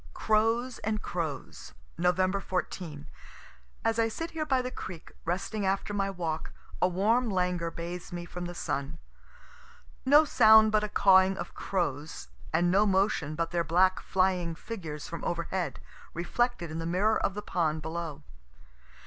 [0.15, 2.17] CROWS AND CROWS Nov.
[2.43, 3.05] 14.
[3.85, 8.11] As I sit here by the creek, resting after my walk, a warm languor bathes
[8.11, 8.97] me from the sun.
[10.03, 15.07] No sound but a cawing of crows, and no motion but their black flying figures
[15.07, 15.79] from over head,
[16.15, 18.23] reflected in the mirror of the pond below.